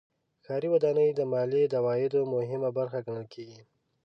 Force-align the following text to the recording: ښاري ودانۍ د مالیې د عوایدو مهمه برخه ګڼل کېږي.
ښاري 0.45 0.67
ودانۍ 0.71 1.09
د 1.15 1.21
مالیې 1.31 1.63
د 1.69 1.73
عوایدو 1.81 2.19
مهمه 2.33 2.69
برخه 2.77 2.97
ګڼل 3.05 3.25
کېږي. 3.33 3.61